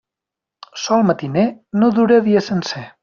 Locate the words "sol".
0.85-1.05